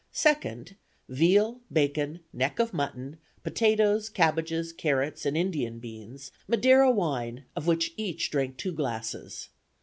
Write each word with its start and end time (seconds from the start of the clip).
2nd, 0.11 0.77
veal, 1.09 1.61
bacon, 1.71 2.21
neck 2.33 2.57
of 2.57 2.73
mutton, 2.73 3.17
potatoes, 3.43 4.09
cabbages, 4.09 4.73
carrots 4.73 5.27
and 5.27 5.37
Indian 5.37 5.77
beans, 5.77 6.31
Madeira 6.47 6.89
wine, 6.89 7.45
of 7.55 7.67
which 7.67 7.93
each 7.97 8.31
drank 8.31 8.57
two 8.57 8.71
glasses. 8.73 9.49